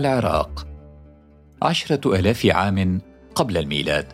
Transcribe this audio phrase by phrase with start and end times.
[0.00, 0.66] العراق.
[1.62, 3.00] عشرة آلاف عام
[3.34, 4.06] قبل الميلاد.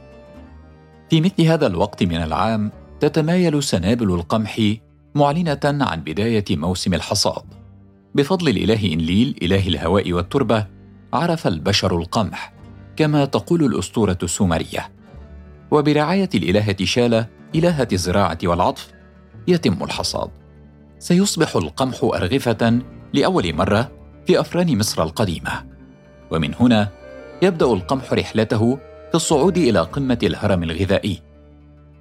[1.10, 4.72] في مثل هذا الوقت من العام تتمايل سنابل القمح
[5.14, 7.44] معلنة عن بداية موسم الحصاد.
[8.14, 10.66] بفضل الإله إنليل إله الهواء والتربة
[11.12, 12.52] عرف البشر القمح
[12.96, 14.90] كما تقول الأسطورة السومرية.
[15.70, 18.92] وبرعاية الإلهة شالة إلهة الزراعة والعطف
[19.48, 20.30] يتم الحصاد.
[20.98, 22.78] سيصبح القمح أرغفة
[23.12, 23.92] لأول مرة
[24.26, 25.75] في أفران مصر القديمة.
[26.30, 26.88] ومن هنا
[27.42, 31.22] يبدأ القمح رحلته في الصعود إلى قمة الهرم الغذائي.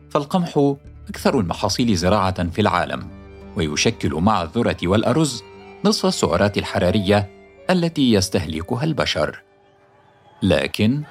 [0.09, 0.75] فالقمح
[1.09, 3.07] أكثر المحاصيل زراعة في العالم
[3.55, 5.43] ويشكل مع الذرة والأرز
[5.85, 7.29] نصف السعرات الحرارية
[7.69, 9.41] التي يستهلكها البشر.
[10.43, 11.03] لكن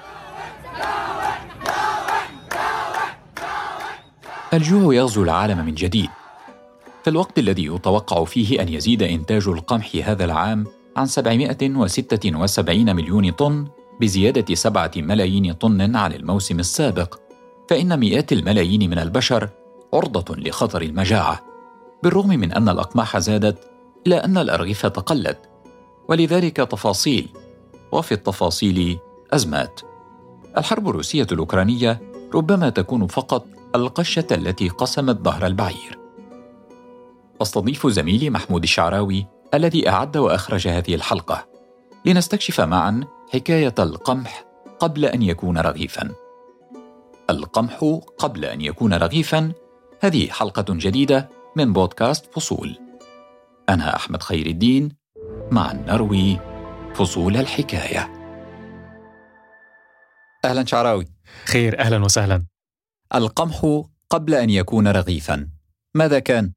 [4.53, 6.09] الجوع يغزو العالم من جديد.
[7.03, 13.67] في الوقت الذي يتوقع فيه أن يزيد إنتاج القمح هذا العام عن 776 مليون طن
[14.01, 17.19] بزيادة سبعة ملايين طن عن الموسم السابق
[17.69, 19.49] فإن مئات الملايين من البشر
[19.93, 21.43] عرضة لخطر المجاعة
[22.03, 23.57] بالرغم من أن الأقماح زادت
[24.07, 25.37] إلا أن الأرغفة قلت
[26.09, 27.29] ولذلك تفاصيل
[27.91, 28.97] وفي التفاصيل
[29.33, 29.81] أزمات.
[30.57, 32.01] الحرب الروسية الأوكرانية
[32.33, 35.99] ربما تكون فقط القشة التي قسمت ظهر البعير.
[37.41, 41.47] أستضيف زميلي محمود الشعراوي الذي أعد وأخرج هذه الحلقة.
[42.05, 44.45] لنستكشف معا حكاية القمح
[44.79, 46.11] قبل أن يكون رغيفا.
[47.29, 49.51] القمح قبل أن يكون رغيفا.
[50.01, 52.79] هذه حلقة جديدة من بودكاست فصول.
[53.69, 54.95] أنا أحمد خير الدين
[55.51, 56.39] مع نروي
[56.95, 58.13] فصول الحكاية.
[60.45, 61.05] أهلا شعراوي.
[61.45, 62.45] خير أهلا وسهلا.
[63.15, 65.49] القمح قبل أن يكون رغيفا.
[65.95, 66.53] ماذا كان؟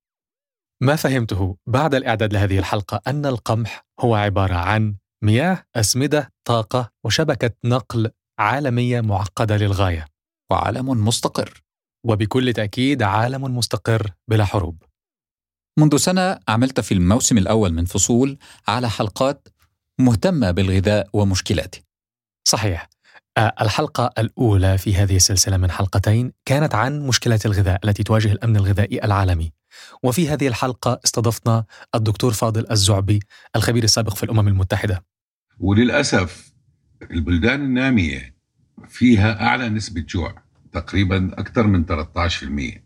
[0.81, 7.51] ما فهمته بعد الإعداد لهذه الحلقة أن القمح هو عبارة عن مياه، أسمدة، طاقة وشبكة
[7.65, 10.07] نقل عالمية معقدة للغاية.
[10.51, 11.63] وعالم مستقر.
[12.07, 14.83] وبكل تأكيد عالم مستقر بلا حروب.
[15.79, 18.39] منذ سنة عملت في الموسم الأول من فصول
[18.69, 19.49] على حلقات
[19.99, 21.81] مهتمة بالغذاء ومشكلاته.
[22.49, 22.89] صحيح.
[23.39, 29.05] الحلقة الأولى في هذه السلسلة من حلقتين كانت عن مشكلات الغذاء التي تواجه الأمن الغذائي
[29.05, 29.53] العالمي.
[30.03, 33.21] وفي هذه الحلقة استضفنا الدكتور فاضل الزعبي
[33.57, 35.05] الخبير السابق في الأمم المتحدة.
[35.59, 36.53] وللأسف
[37.11, 38.35] البلدان النامية
[38.89, 42.83] فيها أعلى نسبة جوع تقريبا أكثر من 13%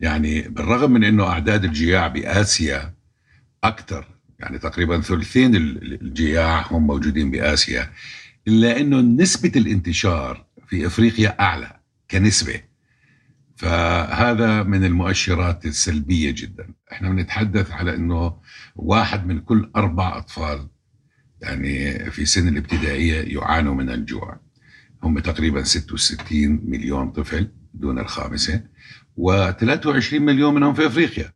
[0.00, 2.94] يعني بالرغم من أنه أعداد الجياع بآسيا
[3.64, 4.06] أكثر
[4.38, 7.90] يعني تقريبا ثلثين الجياع هم موجودين بآسيا
[8.48, 11.80] إلا أنه نسبة الانتشار في أفريقيا أعلى
[12.10, 12.60] كنسبة.
[13.56, 16.74] فهذا من المؤشرات السلبية جدا.
[16.92, 18.36] إحنا بنتحدث على أنه
[18.76, 20.68] واحد من كل أربع أطفال
[21.40, 24.40] يعني في سن الابتدائية يعانوا من الجوع.
[25.02, 28.64] هم تقريبا 66 مليون طفل دون الخامسة
[29.20, 31.32] و23 مليون منهم في أفريقيا.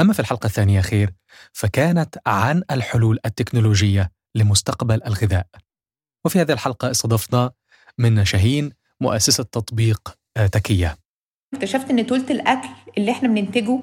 [0.00, 1.14] أما في الحلقة الثانية خير
[1.52, 5.46] فكانت عن الحلول التكنولوجية لمستقبل الغذاء.
[6.26, 7.50] وفي هذه الحلقة استضفنا
[7.98, 10.14] من شاهين مؤسسة تطبيق
[10.52, 10.96] تكية.
[11.54, 13.80] اكتشفت إن تولت الأكل اللي إحنا بننتجه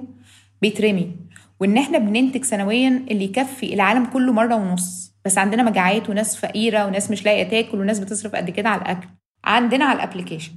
[0.61, 1.15] بيترمي
[1.59, 5.13] وإن إحنا بننتج سنويا اللي يكفي العالم كله مرة ونص.
[5.25, 9.07] بس عندنا مجاعات وناس فقيرة وناس مش لاقية تاكل وناس بتصرف قد كده على الأكل.
[9.43, 10.51] عندنا على الأبلكيشن.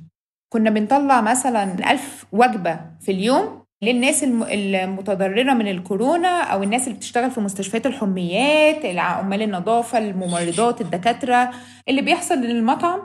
[0.48, 7.30] كنا بنطلع مثلا ألف وجبة في اليوم للناس المتضررة من الكورونا أو الناس اللي بتشتغل
[7.30, 11.50] في مستشفيات الحميات عمال النظافة الممرضات الدكاترة.
[11.88, 13.00] اللي بيحصل للمطعم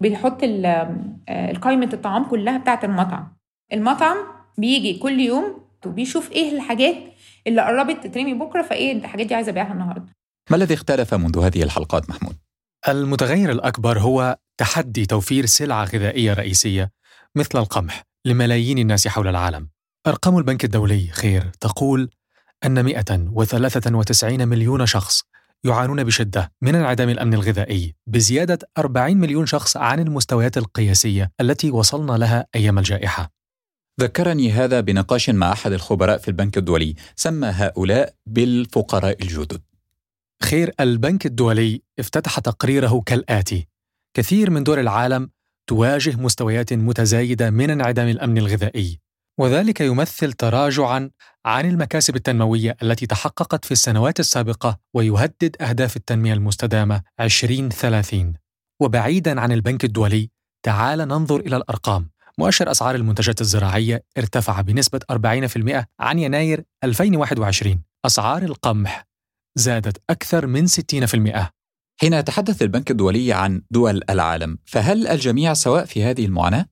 [0.00, 0.40] بيحط
[1.62, 3.36] قائمة الطعام كلها بتاعة المطعم.
[3.72, 4.16] المطعم
[4.58, 6.96] بيجي كل يوم وبيشوف إيه الحاجات
[7.46, 10.12] اللي قربت تترمي بكرة فإيه الحاجات دي عايزة أبيعها النهارده.
[10.50, 12.36] ما الذي اختلف منذ هذه الحلقات محمود؟
[12.88, 16.90] المتغير الأكبر هو تحدي توفير سلعة غذائية رئيسية
[17.36, 19.68] مثل القمح لملايين الناس حول العالم.
[20.06, 22.10] أرقام البنك الدولي خير تقول
[22.64, 25.22] أن 193 مليون شخص
[25.64, 32.12] يعانون بشدة من انعدام الأمن الغذائي بزيادة 40 مليون شخص عن المستويات القياسية التي وصلنا
[32.12, 33.30] لها أيام الجائحة.
[34.00, 39.62] ذكرني هذا بنقاش مع أحد الخبراء في البنك الدولي سمى هؤلاء بالفقراء الجدد.
[40.42, 43.68] خير البنك الدولي افتتح تقريره كالآتي
[44.14, 45.30] كثير من دول العالم
[45.66, 49.03] تواجه مستويات متزايدة من انعدام الأمن الغذائي
[49.38, 51.10] وذلك يمثل تراجعا
[51.46, 58.32] عن المكاسب التنموية التي تحققت في السنوات السابقة ويهدد أهداف التنمية المستدامة 2030
[58.80, 60.30] وبعيدا عن البنك الدولي
[60.62, 62.10] تعال ننظر إلى الأرقام.
[62.38, 69.06] مؤشر أسعار المنتجات الزراعية ارتفع بنسبة 40% عن يناير 2021 أسعار القمح
[69.54, 70.70] زادت أكثر من 60%
[72.00, 76.66] حين يتحدث البنك الدولي عن دول العالم فهل الجميع سواء في هذه المعاناة؟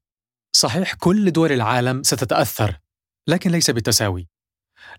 [0.62, 2.81] صحيح كل دول العالم ستتأثر
[3.29, 4.29] لكن ليس بالتساوي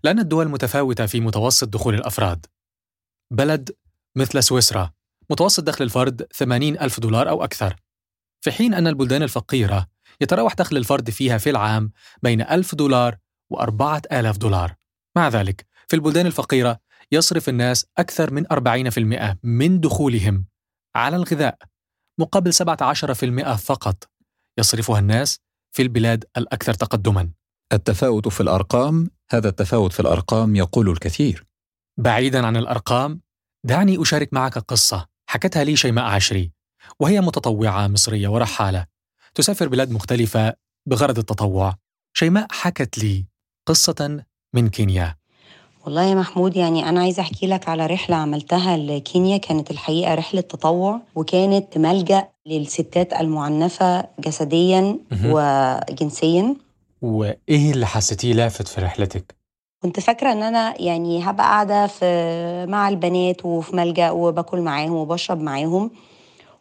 [0.02, 2.46] لأن الدول متفاوتة في متوسط دخول الأفراد.
[3.30, 3.70] بلد
[4.16, 4.92] مثل سويسرا
[5.30, 7.76] متوسط دخل الفرد 80 ألف دولار أو أكثر.
[8.40, 9.86] في حين أن البلدان الفقيرة
[10.20, 13.16] يتراوح دخل الفرد فيها في العام بين ألف دولار
[13.50, 14.74] وأربعة آلاف دولار.
[15.16, 16.80] مع ذلك في البلدان الفقيرة
[17.12, 20.46] يصرف الناس أكثر من 40% من دخولهم
[20.96, 21.58] على الغذاء
[22.18, 24.08] مقابل 17% فقط.
[24.58, 25.43] يصرفها الناس
[25.74, 27.30] في البلاد الأكثر تقدماً.
[27.72, 31.46] التفاوت في الأرقام هذا التفاوت في الأرقام يقول الكثير.
[31.98, 33.20] بعيداً عن الأرقام
[33.64, 36.52] دعني أشارك معك قصة حكتها لي شيماء عشري
[37.00, 38.86] وهي متطوعة مصرية ورحالة.
[39.34, 40.54] تسافر بلاد مختلفة
[40.86, 41.74] بغرض التطوع.
[42.12, 43.26] شيماء حكت لي
[43.66, 44.24] قصة
[44.54, 45.16] من كينيا.
[45.84, 49.36] والله يا محمود يعني أنا عايزة أحكي لك على رحلة عملتها لكينيا.
[49.36, 56.56] كانت الحقيقة رحلة تطوع وكانت ملجأ للستات المعنفة جسديا وجنسيا.
[57.02, 59.34] وإيه اللي حسيتيه لافت في رحلتك؟
[59.82, 65.40] كنت فاكرة إن أنا يعني هبقى قاعدة في مع البنات وفي ملجأ وباكل معاهم وبشرب
[65.40, 65.90] معاهم.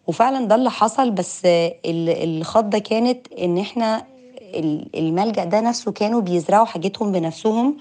[0.07, 1.41] وفعلا ده اللي حصل بس
[1.85, 4.06] الخضة كانت إن إحنا
[4.95, 7.77] الملجأ ده نفسه كانوا بيزرعوا حاجتهم بنفسهم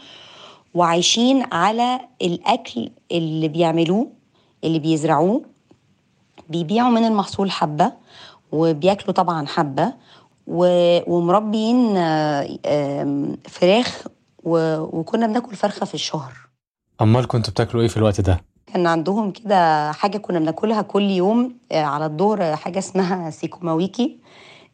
[0.74, 4.06] وعايشين على الأكل اللي بيعملوه
[4.64, 5.42] اللي بيزرعوه.
[6.52, 7.92] بيبيعوا من المحصول حبة
[8.52, 9.92] وبياكلوا طبعا حبة
[10.46, 11.94] ومربيين
[13.48, 14.06] فراخ
[14.44, 16.32] وكنا بناكل فرخة في الشهر.
[17.00, 21.56] أمال كنتوا بتاكلوا إيه في الوقت ده؟ كان عندهم كده حاجة كنا بناكلها كل يوم
[21.72, 24.18] آه، على الظهر حاجة اسمها سيكوماويكي.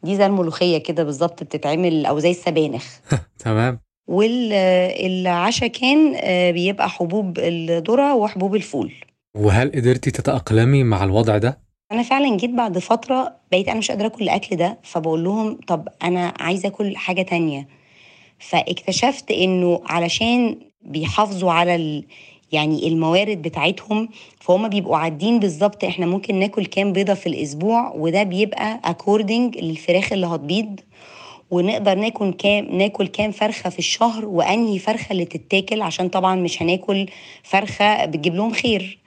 [0.03, 2.85] دي زي الملوخية كده بالظبط بتتعمل أو زي السبانخ.
[3.45, 3.79] تمام.
[4.07, 8.93] والعشاء كان آه، بيبقى حبوب الذرة وحبوب الفول.
[9.37, 14.07] وهل قدرتي تتأقلمي مع الوضع ده؟ أنا فعلا جيت بعد فترة بقيت أنا مش قادرة
[14.07, 17.67] أكل الأكل ده فبقول لهم طب أنا عايزة أكل حاجة تانية.
[18.39, 22.03] فاكتشفت إنه علشان بيحافظوا على ال...
[22.51, 24.09] يعني الموارد بتاعتهم
[24.39, 30.13] فهم بيبقوا عادين بالظبط إحنا ممكن ناكل كام بيضة في الأسبوع وده بيبقى اكوردنج للفراخ
[30.13, 30.79] اللي هتبيض.
[31.51, 36.61] ونقدر ناكل كام ناكل كام فرخة في الشهر وأنهي فرخة اللي تتاكل عشان طبعا مش
[36.61, 37.05] هناكل
[37.43, 38.98] فرخة بتجيب لهم خير.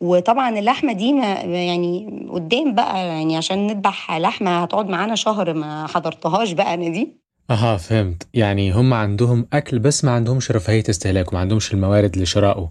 [0.00, 5.86] وطبعا اللحمة دي ما يعني قدام بقى يعني عشان نذبح لحمة هتقعد معانا شهر ما
[5.86, 7.08] حضرتهاش بقى أنا دي.
[7.50, 8.28] أها فهمت.
[8.34, 12.68] يعني هم عندهم أكل بس ما عندهمش رفاهية استهلاك وما عندهمش الموارد لشرائه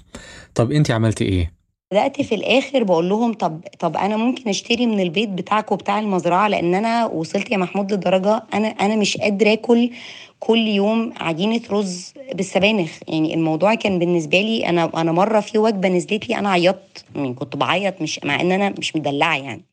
[0.55, 1.53] طب انت عملتي إيه؟
[1.91, 6.47] بدأت في الآخر بقول لهم طب طب أنا ممكن أشتري من البيت بتاعكم بتاع المزرعة
[6.47, 9.89] لأن أنا وصلت يا محمود لدرجة أنا أنا مش قادرة آكل
[10.39, 12.91] كل يوم عجينه رز بالسبانخ.
[13.07, 17.05] يعني الموضوع كان بالنسبة لي أنا أنا مرة في وجبة نزلت لي أنا عيطت.
[17.15, 19.65] يعني كنت بعيط مش مع إن أنا مش مدلعة يعني.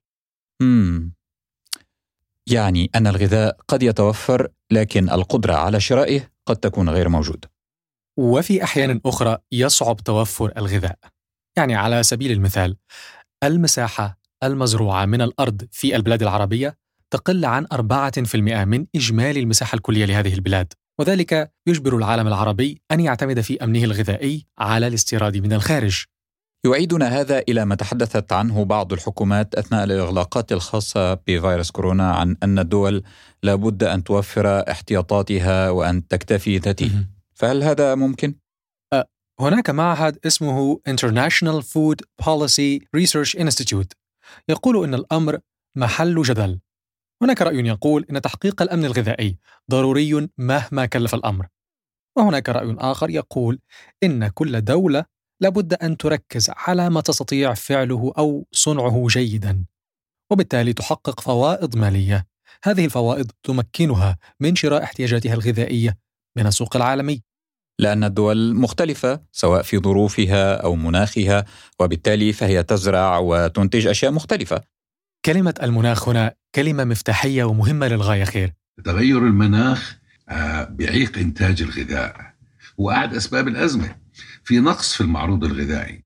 [0.63, 1.13] امم
[2.47, 7.51] يعني أن الغذاء قد يتوفر لكن القدرة على شرائه قد تكون غير موجوده
[8.19, 10.99] وفي أحيان أخرى يصعب توفر الغذاء.
[11.57, 12.77] يعني على سبيل المثال
[13.45, 16.77] المساحة المزروعة من الأرض في البلاد العربية
[17.15, 20.73] تقل عن 4% من إجمالي المساحة الكلية لهذه البلاد.
[21.01, 26.05] وذلك يجبر العالم العربي أن يعتمد في أمنه الغذائي على الاستيراد من الخارج.
[26.67, 32.59] يعيدنا هذا إلى ما تحدثت عنه بعض الحكومات أثناء الإغلاقات الخاصة بفيروس كورونا عن أن
[32.59, 33.03] الدول
[33.43, 37.09] لابد أن توفر احتياطاتها وأن تكتفي ذاتها.
[37.35, 38.35] فهل هذا ممكن؟
[39.41, 43.93] هناك معهد اسمه International Food Policy Research Institute.
[44.49, 45.39] يقول إن الأمر
[45.77, 46.61] محل جدل.
[47.25, 49.39] هناك رأي يقول إن تحقيق الأمن الغذائي
[49.71, 51.47] ضروري مهما كلف الأمر.
[52.17, 53.59] وهناك رأي آخر يقول
[54.03, 55.05] إن كل دولة
[55.41, 59.65] لابد أن تركز على ما تستطيع فعله أو صنعه جيدا
[60.33, 62.27] وبالتالي تحقق فوائض مالية.
[62.65, 65.99] هذه الفوائض تمكنها من شراء احتياجاتها الغذائية
[66.37, 67.23] من السوق العالمي.
[67.79, 71.45] لأن الدول مختلفة سواء في ظروفها أو مناخها
[71.81, 74.74] وبالتالي فهي تزرع وتنتج أشياء مختلفة.
[75.27, 78.53] كلمة المناخ هنا كلمة مفتاحية ومهمة للغاية خير.
[78.85, 79.97] تغير المناخ
[80.29, 82.35] آه، بيعيق إنتاج الغذاء
[82.79, 83.97] واحد أسباب الأزمة
[84.45, 86.05] في نقص في المعروض الغذائي.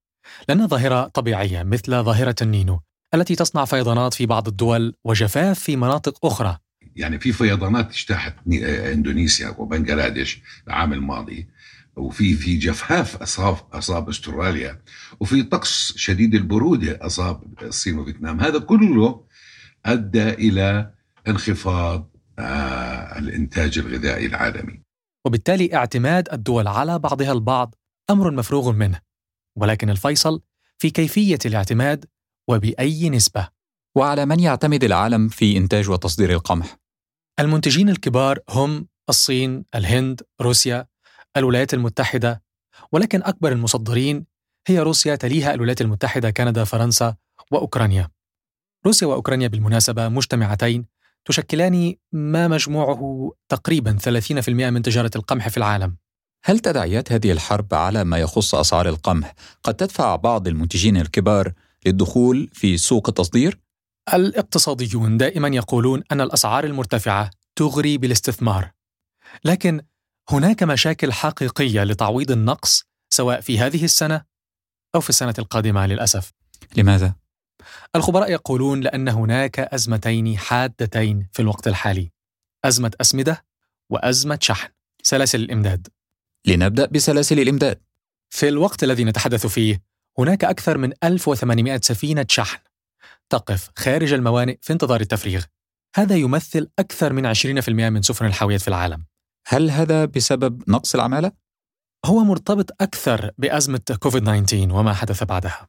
[0.49, 2.81] لأنها ظاهرة طبيعية مثل ظاهرة النينو
[3.15, 6.59] التي تصنع فيضانات في بعض الدول وجفاف في مناطق أخرى.
[6.97, 8.35] يعني في فيضانات اجتاحت
[8.93, 11.49] إندونيسيا وبنغلاديش العام الماضي.
[11.99, 14.83] وفي في جفاف أصاب أصاب أستراليا
[15.21, 18.41] وفي طقس شديد البروده أصاب الصين وفيتنام.
[18.41, 19.25] هذا كله
[19.87, 20.95] أدى إلى
[21.29, 24.83] انخفاض آه الإنتاج الغذائي العالمي.
[25.27, 27.75] وبالتالي اعتماد الدول على بعضها البعض
[28.11, 29.01] أمر مفروغ منه.
[29.57, 30.41] ولكن الفيصل
[30.79, 32.05] في كيفية الاعتماد
[32.49, 33.49] وبأي نسبة؟
[33.97, 36.77] وعلى من يعتمد العالم في إنتاج وتصدير القمح؟
[37.41, 40.87] المنتجين الكبار هم الصين، الهند، روسيا،
[41.39, 42.43] الولايات المتحدة
[42.93, 44.27] ولكن أكبر المصدرين
[44.67, 47.17] هي روسيا تليها الولايات المتحدة كندا فرنسا
[47.51, 48.09] وأوكرانيا
[48.87, 50.87] روسيا وأوكرانيا بالمناسبة مجتمعتين
[51.25, 53.99] تشكلان ما مجموعه تقريبا
[54.39, 55.97] 30% من تجارة القمح في العالم
[56.45, 61.53] هل تداعيات هذه الحرب على ما يخص أسعار القمح قد تدفع بعض المنتجين الكبار
[61.87, 63.61] للدخول في سوق التصدير؟
[64.15, 68.71] الاقتصاديون دائما يقولون أن الأسعار المرتفعة تغري بالاستثمار
[69.45, 69.81] لكن
[70.31, 74.25] هناك مشاكل حقيقية لتعويض النقص سواء في هذه السنة
[74.95, 76.33] أو في السنة القادمة للأسف.
[76.77, 77.15] لماذا؟
[77.97, 82.11] الخبراء يقولون لأن هناك أزمتين حادتين في الوقت الحالي
[82.65, 83.45] أزمة أسمدة
[83.91, 84.69] وأزمة شحن
[85.03, 85.89] سلاسل الإمداد.
[86.47, 87.81] لنبدأ بسلاسل الإمداد.
[88.31, 89.83] في الوقت الذي نتحدث فيه
[90.19, 92.59] هناك أكثر من 1800 سفينة شحن
[93.31, 95.45] تقف خارج الموانئ في انتظار التفريغ.
[95.97, 99.08] هذا يمثل أكثر من 20% من سفن الحاويات في العالم.
[99.51, 101.33] هل هذا بسبب نقص العمالة؟
[102.07, 105.69] هو مرتبط أكثر بأزمة كوفيد 19 وما حدث بعدها.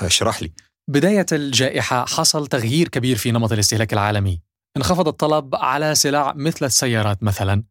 [0.00, 0.52] اشرح لي.
[0.90, 4.40] بداية الجائحة حصل تغيير كبير في نمط الاستهلاك العالمي.
[4.76, 7.64] انخفض الطلب على سلع مثل السيارات مثلا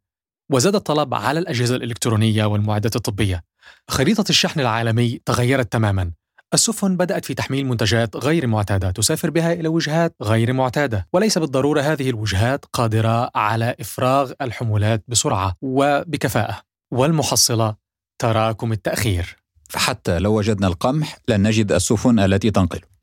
[0.52, 3.44] وزاد الطلب على الأجهزة الإلكترونية والمعدات الطبية.
[3.90, 6.12] خريطة الشحن العالمي تغيرت تماما.
[6.56, 11.82] السفن بدأت في تحميل منتجات غير معتادة تسافر بها إلى وجهات غير معتادة وليس بالضرورة
[11.82, 16.62] هذه الوجهات قادرة على إفراغ الحمولات بسرعة وبكفاءة.
[16.92, 17.76] والمحصلة
[18.20, 19.38] تراكم التأخير.
[19.70, 22.96] فحتى لو وجدنا القمح لن نجد السفن التي تنقله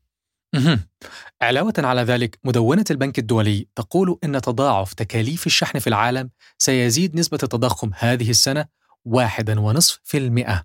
[1.41, 7.39] علاوة على ذلك مدونة البنك الدولي تقول إن تضاعف تكاليف الشحن في العالم سيزيد نسبة
[7.43, 8.65] التضخم هذه السنة
[9.05, 10.63] واحدا ونصف في المئة.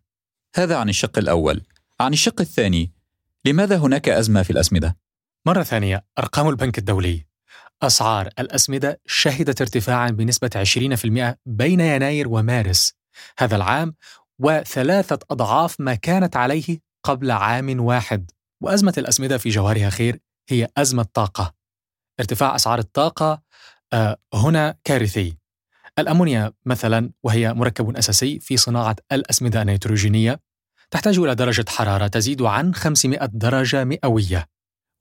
[0.54, 1.62] هذا عن الشق الأول.
[2.00, 2.92] عن الشق الثاني
[3.44, 4.96] لماذا هناك أزمة في الأسمدة؟
[5.46, 7.26] مرة ثانية أرقام البنك الدولي.
[7.82, 12.94] أسعار الأسمدة شهدت ارتفاعا بنسبة 20% بين يناير ومارس
[13.38, 13.94] هذا العام
[14.38, 18.30] وثلاثة أضعاف ما كانت عليه قبل عام واحد.
[18.60, 21.54] وأزمة الأسمدة في جوهرها خير هي أزمة طاقة.
[22.20, 23.42] ارتفاع أسعار الطاقة
[23.92, 25.38] آه، هنا كارثي.
[25.98, 30.47] الأمونيا مثلا وهي مركب أساسي في صناعة الأسمدة النيتروجينية.
[30.90, 34.46] تحتاج إلى درجة حرارة تزيد عن 500 درجة مئوية.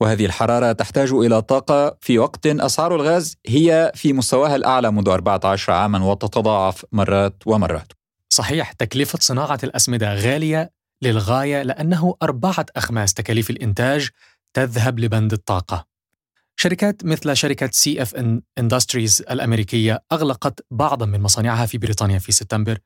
[0.01, 5.73] وهذه الحرارة تحتاج إلى طاقة في وقت أسعار الغاز هي في مستواها الأعلى منذ 14
[5.73, 7.93] عاما وتتضاعف مرات ومرات.
[8.29, 14.09] صحيح تكلفة صناعة الأسمدة غالية للغاية لأنه أربعة أخماس تكاليف الإنتاج
[14.53, 15.85] تذهب لبند الطاقة.
[16.55, 22.77] شركات مثل شركة CF Industries الأمريكية أغلقت بعضا من مصانعها في بريطانيا في سبتمبر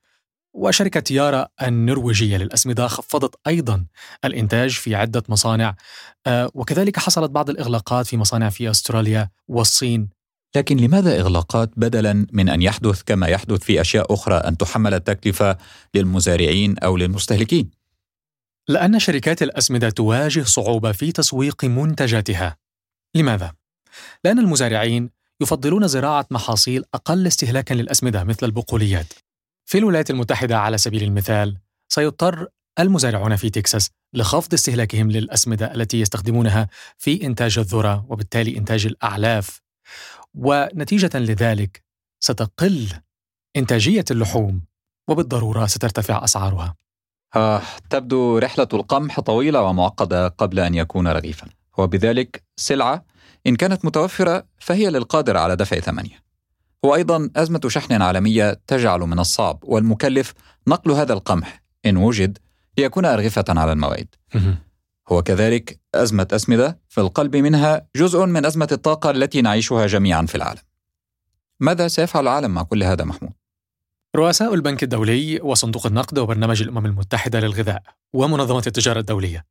[0.54, 3.86] وشركة يارا النرويجية للأسمدة خفضت أيضا
[4.24, 5.74] الإنتاج في عدة مصانع
[6.26, 10.08] آه، وكذلك حصلت بعض الإغلاقات في مصانع في أستراليا والصين
[10.56, 15.58] لكن لماذا إغلاقات بدلا من أن يحدث كما يحدث في أشياء أخرى أن تحمل التكلفة
[15.94, 17.70] للمزارعين أو للمستهلكين؟
[18.68, 22.56] لأن شركات الأسمدة تواجه صعوبة في تسويق منتجاتها.
[23.14, 23.52] لماذا؟
[24.24, 29.12] لأن المزارعين يفضلون زراعة محاصيل أقل استهلاكا للأسمدة مثل البقوليات.
[29.64, 32.46] في الولايات المتحدة على سبيل المثال، سيضطر
[32.78, 39.60] المزارعون في تكساس لخفض استهلاكهم للأسمدة التي يستخدمونها في إنتاج الذرة وبالتالي إنتاج الأعلاف.
[40.34, 41.84] ونتيجة لذلك
[42.20, 42.88] ستقل
[43.56, 44.62] إنتاجية اللحوم
[45.08, 46.74] وبالضرورة سترتفع أسعارها.
[47.36, 53.04] آه، تبدو رحلة القمح طويلة ومعقدة قبل أن يكون رغيفا وبذلك سلعة
[53.46, 56.22] إن كانت متوفرة فهي للقادر على دفع ثمنها
[56.82, 60.34] وأيضا أزمة شحن عالمية تجعل من الصعب والمكلف
[60.66, 62.38] نقل هذا القمح إن وجد
[62.78, 64.14] ليكون أرغفة على الموائد
[65.08, 70.34] هو كذلك أزمة أسمدة في القلب منها جزء من أزمة الطاقة التي نعيشها جميعا في
[70.34, 70.60] العالم.
[71.60, 73.32] ماذا سيفعل العالم مع كل هذا محمود؟
[74.16, 79.44] رؤساء البنك الدولي وصندوق النقد وبرنامج الأمم المتحدة للغذاء ومنظمة التجارة الدولية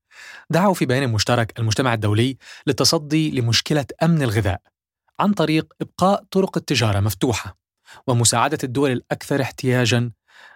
[0.49, 4.61] دعوا في بيان مشترك المجتمع الدولي للتصدي لمشكلة أمن الغذاء.
[5.21, 7.57] عن طريق إبقاء طرق التجارة مفتوحة
[8.07, 10.11] ومساعدة الدول الأكثر احتياجا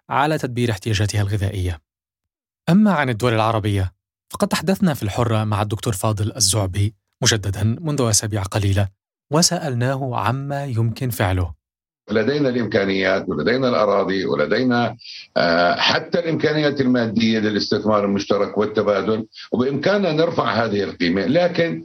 [0.10, 1.81] على تدبير احتياجاتها الغذائية.
[2.69, 3.93] أما عن الدول العربية
[4.29, 8.88] فقد تحدثنا في الحرة مع الدكتور فاضل الزعبي مجددا منذ أسابيع قليلة
[9.31, 11.53] وسألناه عما يمكن فعله
[12.12, 14.98] لدينا الإمكانيات ولدينا الأراضي ولدينا
[15.38, 21.84] آه، حتى الإمكانيات المادية للاستثمار المشترك والتبادل وبإمكاننا نرفع هذه القيمة لكن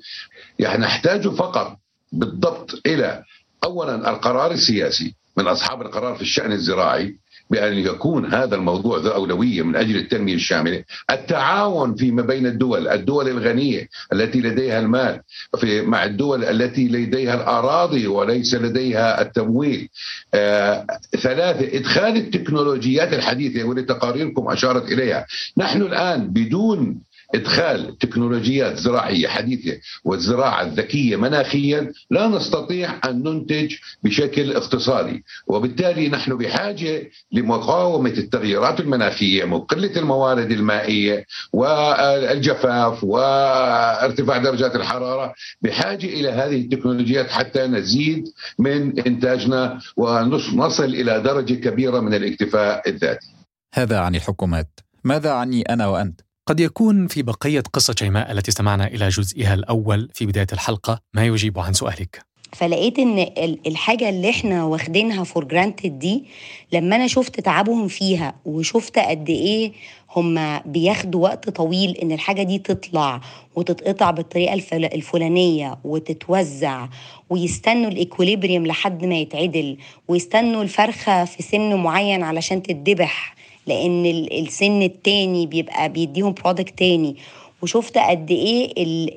[0.59, 1.80] يعني نحتاج فقط
[2.12, 3.23] بالضبط إلى
[3.64, 7.14] اولا القرار السياسي من أصحاب القرار في الشأن الزراعي
[7.50, 10.85] بأن يكون هذا الموضوع ذو أولوية من أجل التنمية الشاملة.
[11.11, 15.21] التعاون فيما بين الدول الدول الغنية التي لديها المال
[15.61, 19.88] في مع الدول التي لديها الأراضي وليس لديها التمويل.
[20.35, 20.87] آه
[21.23, 25.26] ثلاثة إدخال التكنولوجيات الحديثة واللي تقاريركم أشارت إليها.
[25.59, 27.00] نحن الآن بدون
[27.35, 36.37] إدخال تكنولوجيات زراعية حديثة والزراعة الذكية مناخيا لا نستطيع أن ننتج بشكل اقتصادي وبالتالي نحن
[36.37, 47.31] بحاجة لمقاومة التغيرات المناخية وقله الموارد المائية والجفاف وارتفاع درجات الحرارة بحاجة إلى هذه التكنولوجيات
[47.31, 48.25] حتى نزيد
[48.59, 53.27] من إنتاجنا ونصل إلى درجة كبيرة من الاكتفاء الذاتي.
[53.75, 58.87] هذا عن الحكومات، ماذا عني أنا وأنت؟ قد يكون في بقية قصة شيماء التي استمعنا
[58.87, 60.99] إلى جزئها الأول في بداية الحلقة.
[61.14, 63.26] ما يجيب عن سؤالك؟ فلقيت إن
[63.66, 66.25] الحاجة اللي إحنا واخدينها for granted دي
[66.73, 69.73] لما أنا شفت تعبهم فيها وشفت قد إيه
[70.16, 73.21] هم بياخدوا وقت طويل إن الحاجة دي تطلع
[73.57, 76.88] وتتقطع بالطريقة الفلانية وتتوزع
[77.30, 79.76] ويستنوا ال equilibrium لحد ما يتعدل
[80.09, 83.40] ويستنوا الفرخة في سن معين علشان تتذبح
[83.71, 87.17] لأن السن التاني بيبقى بيديهم product تاني.
[87.62, 88.73] وشفت قد إيه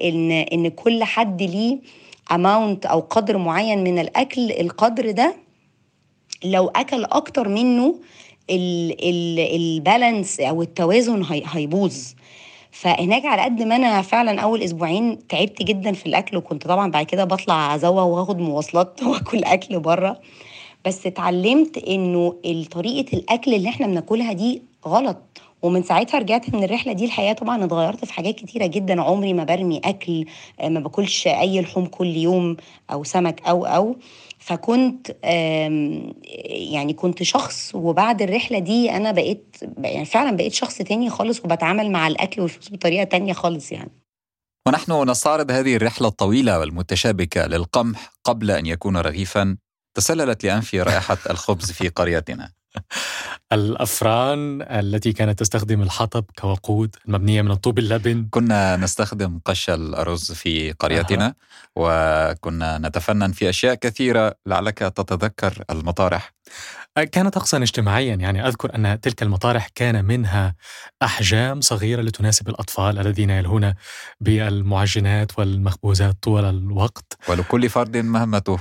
[0.09, 1.79] ان إن كل حد ليه
[2.31, 4.51] amount أو قدر معين من الأكل.
[4.51, 5.35] القدر ده
[6.43, 7.95] لو أكل أكتر منه
[8.49, 11.95] ال balance أو التوازن هيبوظ.
[12.71, 17.05] فهناك على قد ما أنا فعلا أول أسبوعين تعبت جدا في الأكل وكنت طبعا بعد
[17.05, 20.19] كده بطلع أزوغ وآخد مواصلات وآكل أكل بره.
[20.85, 22.35] بس اتعلمت إنه
[22.71, 25.17] طريقة الأكل اللي إحنا بناكلها دي غلط.
[25.61, 29.01] ومن ساعتها رجعت من الرحلة دي الحقيقة طبعا اتغيرت في حاجات كتيرة جدا.
[29.01, 30.25] عمري ما برمي أكل
[30.63, 32.57] ما باكلش أي لحوم كل يوم
[32.91, 33.95] أو سمك أو أو.
[34.39, 35.15] فكنت
[36.73, 41.91] يعني كنت شخص وبعد الرحلة دي أنا بقيت يعني فعلا بقيت شخص تاني خالص وبتعامل
[41.91, 43.91] مع الأكل والفلوس بطريقة تانية خالص يعني.
[44.67, 49.57] ونحن نستعرض هذه الرحلة الطويلة والمتشابكة للقمح قبل أن يكون رغيفا.
[49.93, 52.51] تسللت لأنفي رائحة الخبز في قريتنا.
[53.53, 58.27] الأفران التي كانت تستخدم الحطب كوقود المبنية من الطوب اللبن.
[58.31, 61.35] كنا نستخدم قش الأرز في قريتنا أه.
[61.75, 66.33] وكنا نتفنن في أشياء كثيرة لعلك تتذكر المطارح.
[67.11, 70.55] كانت طقسا اجتماعيا يعني أذكر أن تلك المطارح كان منها
[71.01, 73.73] أحجام صغيرة لتناسب الأطفال الذين يلهون
[74.21, 77.17] بالمعجنات والمخبوزات طول الوقت.
[77.27, 78.59] ولكل فرد مهمته.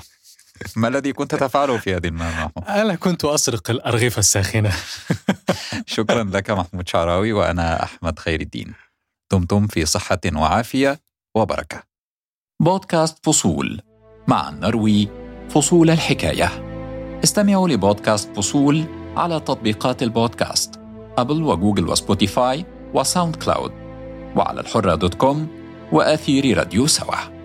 [0.76, 4.72] ما الذي كنت تفعله في هذه المهمة؟ أنا كنت أسرق الأرغفة الساخنة.
[5.86, 8.74] شكرا لك محمود شعراوي وأنا أحمد خير الدين.
[9.32, 11.00] دمتم في صحة وعافية
[11.36, 11.82] وبركة.
[12.62, 13.80] بودكاست فصول
[14.28, 15.08] مع نروي
[15.50, 16.72] فصول الحكاية.
[17.24, 18.84] استمعوا لبودكاست فصول
[19.16, 20.80] على تطبيقات البودكاست
[21.18, 23.72] أبل وجوجل وسبوتيفاي وساوند كلاود
[24.36, 25.48] وعلى الحرة دوت كوم
[25.92, 27.41] وآثير راديو سوا.